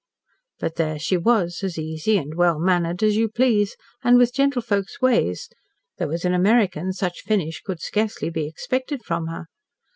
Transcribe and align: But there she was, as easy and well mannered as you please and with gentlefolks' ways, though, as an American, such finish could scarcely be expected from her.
But 0.59 0.77
there 0.77 0.97
she 0.97 1.15
was, 1.15 1.59
as 1.61 1.77
easy 1.77 2.17
and 2.17 2.33
well 2.33 2.57
mannered 2.57 3.03
as 3.03 3.17
you 3.17 3.29
please 3.29 3.75
and 4.03 4.17
with 4.17 4.33
gentlefolks' 4.33 4.99
ways, 4.99 5.47
though, 5.99 6.09
as 6.09 6.25
an 6.25 6.33
American, 6.33 6.91
such 6.91 7.21
finish 7.21 7.61
could 7.61 7.79
scarcely 7.81 8.31
be 8.31 8.47
expected 8.47 9.05
from 9.05 9.27
her. 9.27 9.45